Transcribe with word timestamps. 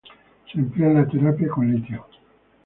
Se 0.51 0.57
emplea 0.57 0.87
en 0.87 0.95
la 0.95 1.07
terapia 1.07 1.47
con 1.47 1.71
litio. 1.71 2.07